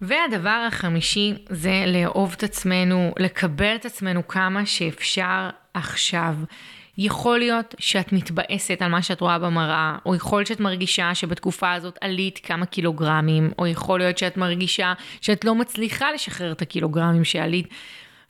[0.00, 6.34] והדבר החמישי זה לאהוב את עצמנו, לקבל את עצמנו כמה שאפשר עכשיו.
[6.98, 11.72] יכול להיות שאת מתבאסת על מה שאת רואה במראה, או יכול להיות שאת מרגישה שבתקופה
[11.72, 17.24] הזאת עלית כמה קילוגרמים, או יכול להיות שאת מרגישה שאת לא מצליחה לשחרר את הקילוגרמים
[17.24, 17.68] שעלית.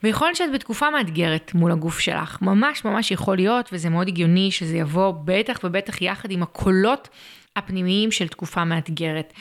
[0.02, 4.50] ויכול להיות שאת בתקופה מאתגרת מול הגוף שלך, ממש ממש יכול להיות, וזה מאוד הגיוני
[4.50, 7.08] שזה יבוא בטח ובטח יחד עם הקולות
[7.56, 9.32] הפנימיים של תקופה מאתגרת.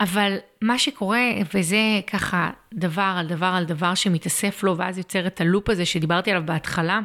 [0.00, 5.40] אבל מה שקורה, וזה ככה דבר על דבר על דבר שמתאסף לו, ואז יוצר את
[5.40, 7.00] הלופ הזה שדיברתי עליו בהתחלה,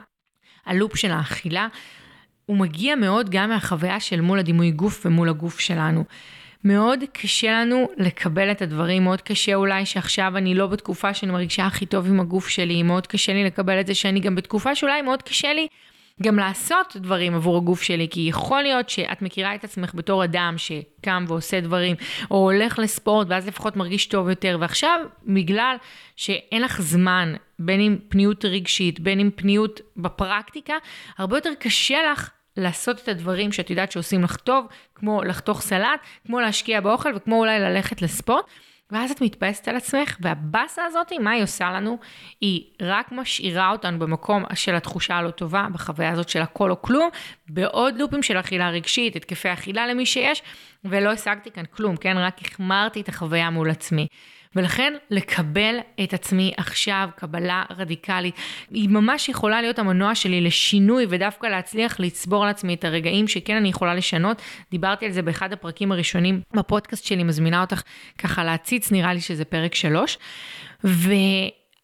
[0.66, 1.68] הלופ של האכילה,
[2.46, 6.04] הוא מגיע מאוד גם מהחוויה של מול הדימוי גוף ומול הגוף שלנו.
[6.64, 11.66] מאוד קשה לנו לקבל את הדברים, מאוד קשה אולי שעכשיו אני לא בתקופה שאני מרגישה
[11.66, 15.02] הכי טוב עם הגוף שלי, מאוד קשה לי לקבל את זה שאני גם בתקופה שאולי
[15.02, 15.68] מאוד קשה לי
[16.24, 20.56] גם לעשות דברים עבור הגוף שלי, כי יכול להיות שאת מכירה את עצמך בתור אדם
[20.58, 21.96] שקם ועושה דברים,
[22.32, 25.76] או הולך לספורט ואז לפחות מרגיש טוב יותר, ועכשיו בגלל
[26.16, 30.74] שאין לך זמן, בין אם פניות רגשית, בין אם פניות בפרקטיקה,
[31.18, 36.00] הרבה יותר קשה לך לעשות את הדברים שאת יודעת שעושים לך טוב, כמו לחתוך סלט,
[36.28, 38.46] כמו להשקיע באוכל וכמו אולי ללכת לספורט.
[38.92, 41.98] ואז את מתבאסת על עצמך, והבאסה הזאת, מה היא עושה לנו?
[42.42, 47.10] היא רק משאירה אותנו במקום של התחושה הלא טובה, בחוויה הזאת של הכל או כלום,
[47.50, 50.42] בעוד לופים של אכילה רגשית, התקפי אכילה למי שיש,
[50.86, 52.18] ולא השגתי כאן כלום, כן?
[52.18, 54.08] רק החמרתי את החוויה מול עצמי.
[54.56, 58.36] ולכן לקבל את עצמי עכשיו, קבלה רדיקלית,
[58.72, 63.70] היא ממש יכולה להיות המנוע שלי לשינוי ודווקא להצליח לצבור לעצמי את הרגעים שכן אני
[63.70, 64.42] יכולה לשנות.
[64.72, 67.82] דיברתי על זה באחד הפרקים הראשונים בפודקאסט שלי, מזמינה אותך
[68.18, 70.18] ככה להציץ, נראה לי שזה פרק שלוש.
[70.84, 71.12] ו...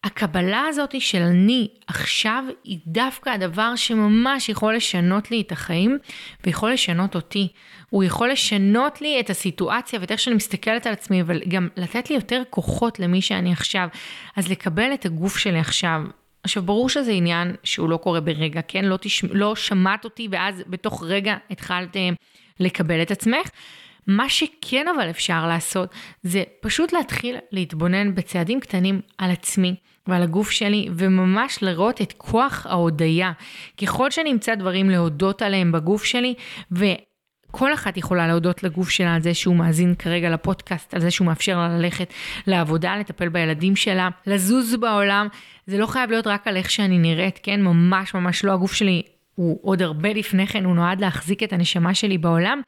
[0.04, 5.98] הקבלה הזאת של אני עכשיו היא דווקא הדבר שממש יכול לשנות לי את החיים
[6.46, 7.48] ויכול לשנות אותי.
[7.90, 12.10] הוא יכול לשנות לי את הסיטואציה ואת איך שאני מסתכלת על עצמי, אבל גם לתת
[12.10, 13.88] לי יותר כוחות למי שאני עכשיו.
[14.36, 16.02] אז לקבל את הגוף שלי עכשיו.
[16.44, 18.84] עכשיו, ברור שזה עניין שהוא לא קורה ברגע, כן?
[18.84, 22.08] לא, תשמע, לא שמעת אותי ואז בתוך רגע התחלת אה,
[22.60, 23.48] לקבל את עצמך.
[24.06, 25.88] מה שכן אבל אפשר לעשות,
[26.22, 29.74] זה פשוט להתחיל להתבונן בצעדים קטנים על עצמי.
[30.06, 33.32] ועל הגוף שלי, וממש לראות את כוח ההודיה.
[33.82, 36.34] ככל שאני אמצא דברים להודות עליהם בגוף שלי,
[36.72, 36.84] ו...
[37.54, 41.26] כל אחת יכולה להודות לגוף שלה על זה שהוא מאזין כרגע לפודקאסט, על זה שהוא
[41.26, 42.12] מאפשר לה ללכת
[42.46, 45.28] לעבודה, לטפל בילדים שלה, לזוז בעולם.
[45.66, 47.62] זה לא חייב להיות רק על איך שאני נראית, כן?
[47.62, 48.52] ממש ממש לא.
[48.52, 49.02] הגוף שלי
[49.34, 52.60] הוא עוד הרבה לפני כן, הוא נועד להחזיק את הנשמה שלי בעולם.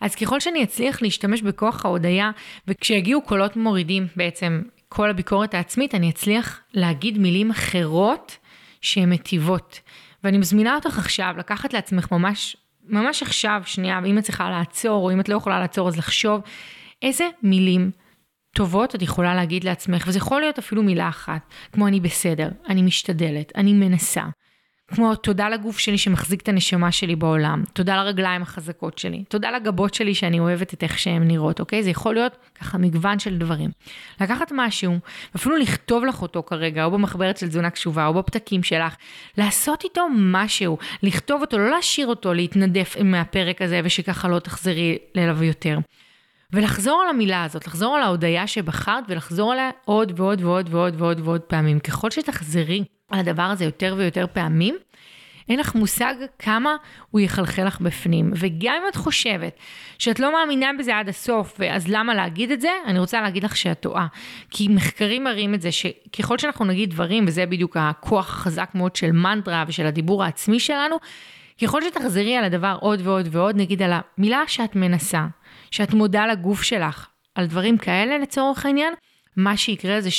[0.00, 2.30] אז ככל שאני אצליח להשתמש בכוח ההודיה,
[2.68, 4.62] וכשיגיעו קולות מורידים בעצם
[4.94, 8.38] כל הביקורת העצמית, אני אצליח להגיד מילים אחרות
[8.80, 9.80] שהן מטיבות.
[10.24, 15.12] ואני מזמינה אותך עכשיו לקחת לעצמך ממש, ממש עכשיו, שנייה, ואם את צריכה לעצור, או
[15.12, 16.40] אם את לא יכולה לעצור, אז לחשוב
[17.02, 17.90] איזה מילים
[18.54, 21.40] טובות את יכולה להגיד לעצמך, וזה יכול להיות אפילו מילה אחת,
[21.72, 24.24] כמו אני בסדר, אני משתדלת, אני מנסה.
[24.94, 29.94] כמו תודה לגוף שלי שמחזיק את הנשמה שלי בעולם, תודה לרגליים החזקות שלי, תודה לגבות
[29.94, 31.82] שלי שאני אוהבת את איך שהן נראות, אוקיי?
[31.82, 33.70] זה יכול להיות ככה מגוון של דברים.
[34.20, 34.98] לקחת משהו,
[35.34, 38.94] ואפילו לכתוב לך אותו כרגע, או במחברת של תזונה קשובה, או בפתקים שלך,
[39.38, 45.44] לעשות איתו משהו, לכתוב אותו, לא להשאיר אותו, להתנדף מהפרק הזה, ושככה לא תחזרי אליו
[45.44, 45.78] יותר.
[46.52, 51.20] ולחזור על המילה הזאת, לחזור על ההודיה שבחרת ולחזור עליה עוד ועוד ועוד ועוד ועוד
[51.20, 51.78] ועוד פעמים.
[51.78, 52.84] ככל שתחזרי
[53.20, 54.76] הדבר הזה יותר ויותר פעמים,
[55.48, 56.76] אין לך מושג כמה
[57.10, 58.32] הוא יחלחל לך בפנים.
[58.36, 59.56] וגם אם את חושבת
[59.98, 62.70] שאת לא מאמינה בזה עד הסוף, אז למה להגיד את זה?
[62.86, 64.06] אני רוצה להגיד לך שאת טועה.
[64.50, 69.12] כי מחקרים מראים את זה שככל שאנחנו נגיד דברים, וזה בדיוק הכוח החזק מאוד של
[69.12, 70.96] מנטרה ושל הדיבור העצמי שלנו,
[71.62, 75.26] ככל שתחזרי על הדבר עוד ועוד ועוד, נגיד על המילה שאת מנסה,
[75.70, 78.94] שאת מודה לגוף שלך על דברים כאלה לצורך העניין,
[79.36, 80.10] מה שיקרה זה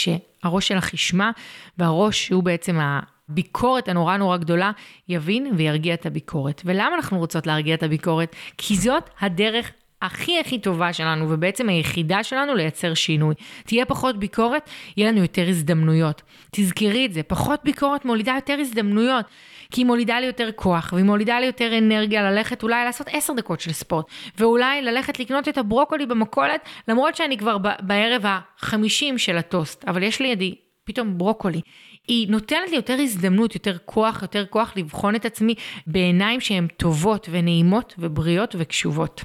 [0.43, 1.31] שהראש שלך ישמע,
[1.77, 4.71] והראש שהוא בעצם הביקורת הנורא נורא גדולה,
[5.09, 6.61] יבין וירגיע את הביקורת.
[6.65, 8.35] ולמה אנחנו רוצות להרגיע את הביקורת?
[8.57, 13.35] כי זאת הדרך הכי הכי טובה שלנו, ובעצם היחידה שלנו לייצר שינוי.
[13.65, 16.21] תהיה פחות ביקורת, יהיה לנו יותר הזדמנויות.
[16.51, 19.25] תזכרי את זה, פחות ביקורת מולידה יותר הזדמנויות.
[19.73, 23.33] כי היא מולידה לי יותר כוח, והיא מולידה לי יותר אנרגיה ללכת אולי לעשות עשר
[23.33, 24.05] דקות של ספורט,
[24.37, 30.19] ואולי ללכת לקנות את הברוקולי במכולת, למרות שאני כבר בערב החמישים של הטוסט, אבל יש
[30.19, 31.61] לידי פתאום ברוקולי.
[32.07, 35.55] היא נותנת לי יותר הזדמנות, יותר כוח, יותר כוח לבחון את עצמי
[35.87, 39.23] בעיניים שהן טובות ונעימות ובריאות וקשובות.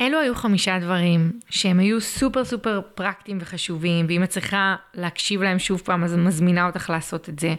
[0.00, 5.58] אלו היו חמישה דברים שהם היו super super פרקטיים וחשובים, ואם את צריכה להקשיב להם
[5.58, 7.54] שוב פעם, אז אני מזמינה אותך לעשות את זה.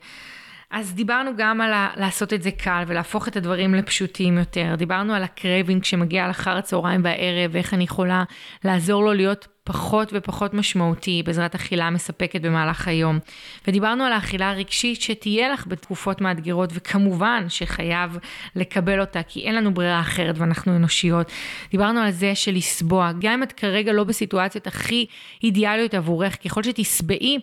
[0.72, 4.76] אז דיברנו גם על ה- לעשות את זה קל ולהפוך את הדברים לפשוטים יותר.
[4.78, 8.24] דיברנו על ה craving שמגיע לאחר הצהריים והערב, ואיך אני יכולה
[8.64, 13.20] לעזור לו להיות פחות ופחות משמעותי בעזרת אכילה מספקת במהלך היום.
[13.68, 18.18] ודיברנו על האכילה הרגשית שתהיה לך בתקופות מאתגרות, וכמובן שחייב
[18.56, 21.32] לקבל אותה, כי אין לנו ברירה אחרת ואנחנו אנושיות.
[21.72, 25.06] דיברנו על זה של לסבוע, גם אם את כרגע לא בסיטואציות הכי
[25.44, 27.40] אידיאליות עבורך, ככל שתשבעי,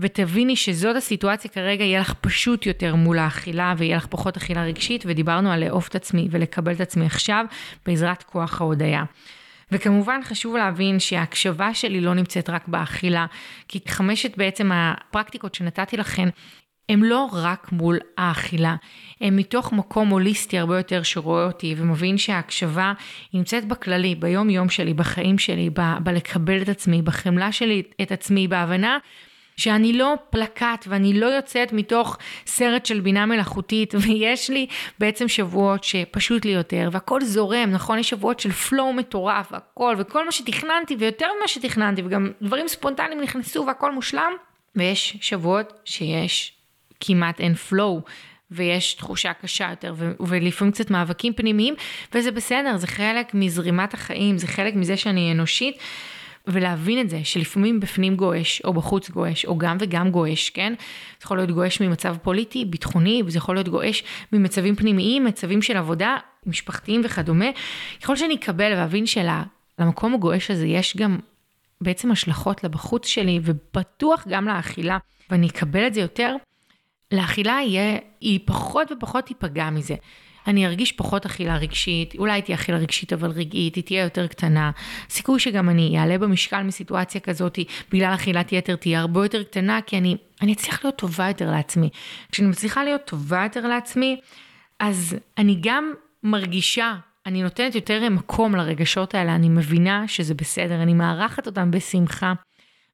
[0.00, 5.04] ותביני שזאת הסיטואציה כרגע, יהיה לך פשוט יותר מול האכילה ויהיה לך פחות אכילה רגשית,
[5.06, 7.44] ודיברנו על לאהוב את עצמי ולקבל את עצמי עכשיו
[7.86, 9.04] בעזרת כוח ההודיה.
[9.72, 13.26] וכמובן חשוב להבין שההקשבה שלי לא נמצאת רק באכילה,
[13.68, 16.28] כי חמשת בעצם הפרקטיקות שנתתי לכן,
[16.88, 18.76] הם לא רק מול האכילה,
[19.20, 22.92] הם מתוך מקום הוליסטי הרבה יותר שרואה אותי ומבין שההקשבה
[23.34, 28.48] נמצאת בכללי, ביום יום שלי, בחיים שלי, ב- בלקבל את עצמי, בחמלה שלי את עצמי,
[28.48, 28.98] בהבנה
[29.60, 34.66] שאני לא פלקט ואני לא יוצאת מתוך סרט של בינה מלאכותית ויש לי
[34.98, 37.98] בעצם שבועות שפשוט לי יותר והכל זורם, נכון?
[37.98, 43.20] יש שבועות של פלואו מטורף והכל וכל מה שתכננתי ויותר ממה שתכננתי וגם דברים ספונטניים
[43.20, 44.32] נכנסו והכל מושלם
[44.76, 46.52] ויש שבועות שיש
[47.00, 48.00] כמעט אין פלואו.
[48.52, 51.74] ויש תחושה קשה יותר, ו- ולפעמים קצת מאבקים פנימיים,
[52.14, 55.78] וזה בסדר, זה חלק מזרימת החיים, זה חלק מזה שאני אנושית,
[56.52, 60.74] ולהבין את זה, שלפעמים בפנים גועש, או בחוץ גועש, או גם וגם גועש, כן?
[60.78, 65.76] זה יכול להיות גועש ממצב פוליטי, ביטחוני, וזה יכול להיות גועש ממצבים פנימיים, מצבים של
[65.76, 67.46] עבודה, משפחתיים וכדומה.
[68.02, 71.18] ככל שאני אקבל ואבין שלמקום הגועש הזה יש גם
[71.80, 74.98] בעצם השלכות לבחוץ שלי, ובטוח גם לאכילה,
[75.30, 76.36] ואני אקבל את זה יותר,
[77.12, 79.94] לאכילה יהיה, היא פחות ופחות תיפגע מזה.
[80.50, 84.70] אני ארגיש פחות אכילה רגשית, אולי תהיה אכילה רגשית אבל רגעית, היא תהיה יותר קטנה.
[85.10, 87.58] סיכוי שגם אני אעלה במשקל מסיטואציה כזאת,
[87.92, 91.88] בגלל אכילת יתר תהיה הרבה יותר קטנה, כי אני, אני אצליח להיות טובה יותר לעצמי.
[92.32, 94.20] כשאני מצליחה להיות טובה יותר לעצמי,
[94.78, 96.94] אז אני גם מרגישה,
[97.26, 102.32] אני נותנת יותר מקום לרגשות האלה, אני מבינה שזה בסדר, אני מארחת אותם בשמחה.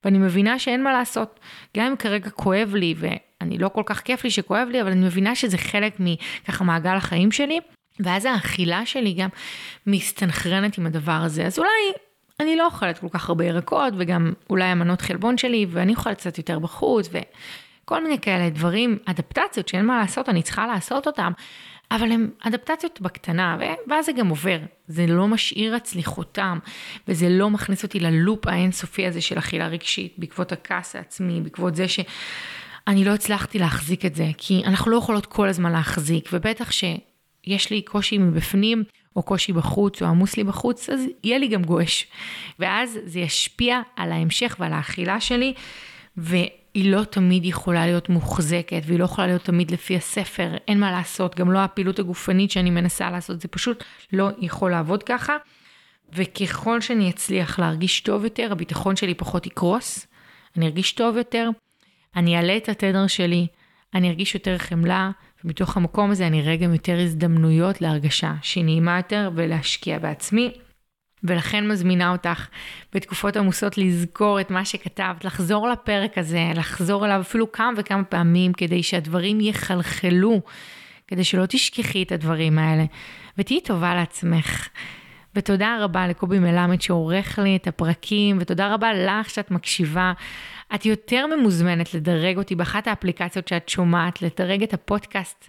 [0.05, 1.41] ואני מבינה שאין מה לעשות.
[1.77, 2.95] גם אם כרגע כואב לי,
[3.41, 6.97] ואני לא כל כך כיף לי שכואב לי, אבל אני מבינה שזה חלק מככה מעגל
[6.97, 7.61] החיים שלי,
[8.01, 9.29] ואז האכילה שלי גם
[9.87, 11.47] מסתנכרנת עם הדבר הזה.
[11.47, 11.71] אז אולי
[12.41, 16.39] אני לא אוכלת כל כך הרבה ירקות, וגם אולי המנות חלבון שלי, ואני אוכלת קצת
[16.39, 21.33] יותר בחוץ, וכל מיני כאלה דברים, אדפטציות שאין מה לעשות, אני צריכה לעשות אותם.
[21.91, 24.59] אבל הן אדפטציות בקטנה, ואז זה גם עובר.
[24.87, 26.59] זה לא משאיר אצלי חותם,
[27.09, 31.87] וזה לא מכניס אותי ללופ האינסופי הזה של אכילה רגשית, בעקבות הכעס העצמי, בעקבות זה
[32.89, 37.71] שאני לא הצלחתי להחזיק את זה, כי אנחנו לא יכולות כל הזמן להחזיק, ובטח שיש
[37.71, 38.85] לי קושי מבפנים,
[39.17, 42.07] או קושי בחוץ, או עמוס לי בחוץ, אז יהיה לי גם גועש.
[42.59, 45.55] ואז זה ישפיע על ההמשך ועל האכילה שלי,
[46.19, 46.37] ו...
[46.75, 50.91] היא לא תמיד יכולה להיות מוחזקת, והיא לא יכולה להיות תמיד לפי הספר, אין מה
[50.91, 55.37] לעשות, גם לא הפעילות הגופנית שאני מנסה לעשות, זה פשוט לא יכול לעבוד ככה.
[56.13, 60.07] וככל שאני אצליח להרגיש טוב יותר, הביטחון שלי פחות יקרוס,
[60.57, 61.51] אני ארגיש טוב יותר,
[62.17, 63.47] אני אעלה את התדר שלי,
[63.95, 65.11] אני ארגיש יותר חמלה,
[65.45, 70.51] מתוך המקום הזה אני אראה גם יותר הזדמנויות להרגשה שהיא נעימה יותר ולהשקיע בעצמי.
[71.25, 72.49] ולכן מזמינה אותך
[72.95, 78.53] בתקופות עמוסות לזכור את מה שכתבת, לחזור לפרק הזה, לחזור אליו אפילו כמה וכמה פעמים
[78.53, 80.41] כדי שהדברים יחלחלו,
[81.09, 82.85] כדי שלא תשכחי את הדברים האלה,
[83.39, 84.69] ותהיי טובה לעצמך.
[85.35, 90.13] ותודה רבה לקובי מלמד שעורך לי את הפרקים, ותודה רבה לך שאת מקשיבה.
[90.75, 95.49] את יותר ממוזמנת לדרג אותי באחת האפליקציות שאת שומעת, לדרג את הפודקאסט.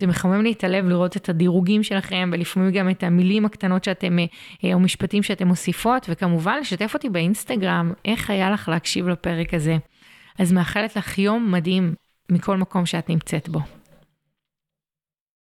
[0.00, 4.18] זה מחמם לי את הלב לראות את הדירוגים שלכם, ולפעמים גם את המילים הקטנות שאתם,
[4.64, 9.76] אה, או משפטים שאתם מוסיפות, וכמובן לשתף אותי באינסטגרם, איך היה לך להקשיב לפרק הזה.
[10.38, 11.94] אז מאחלת לך יום מדהים
[12.30, 13.79] מכל מקום שאת נמצאת בו.